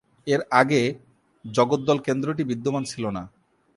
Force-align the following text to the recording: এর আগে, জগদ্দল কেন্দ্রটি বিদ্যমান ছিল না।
এর 0.27 0.41
আগে, 0.51 0.81
জগদ্দল 1.45 1.97
কেন্দ্রটি 1.99 2.43
বিদ্যমান 2.43 2.83
ছিল 2.83 3.05
না। 3.09 3.23